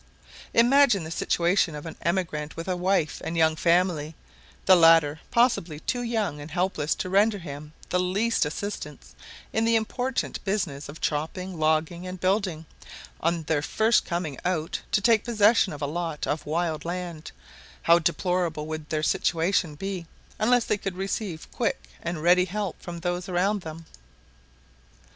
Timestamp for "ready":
22.23-22.45